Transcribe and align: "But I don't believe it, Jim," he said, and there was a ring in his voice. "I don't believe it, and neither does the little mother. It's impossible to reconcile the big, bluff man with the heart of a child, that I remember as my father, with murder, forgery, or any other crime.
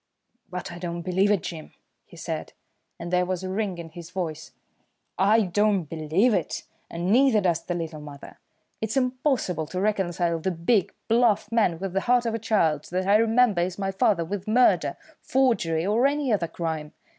"But 0.49 0.71
I 0.71 0.79
don't 0.79 1.03
believe 1.03 1.29
it, 1.29 1.43
Jim," 1.43 1.73
he 2.07 2.17
said, 2.17 2.53
and 2.99 3.13
there 3.13 3.23
was 3.23 3.43
a 3.43 3.49
ring 3.51 3.77
in 3.77 3.89
his 3.89 4.09
voice. 4.09 4.51
"I 5.19 5.41
don't 5.43 5.83
believe 5.83 6.33
it, 6.33 6.63
and 6.89 7.11
neither 7.11 7.39
does 7.39 7.61
the 7.63 7.75
little 7.75 8.01
mother. 8.01 8.39
It's 8.81 8.97
impossible 8.97 9.67
to 9.67 9.79
reconcile 9.79 10.39
the 10.39 10.49
big, 10.49 10.91
bluff 11.07 11.51
man 11.51 11.77
with 11.77 11.93
the 11.93 12.01
heart 12.01 12.25
of 12.25 12.33
a 12.33 12.39
child, 12.39 12.85
that 12.85 13.05
I 13.05 13.17
remember 13.17 13.61
as 13.61 13.77
my 13.77 13.91
father, 13.91 14.25
with 14.25 14.47
murder, 14.47 14.97
forgery, 15.21 15.85
or 15.85 16.07
any 16.07 16.33
other 16.33 16.47
crime. 16.47 16.93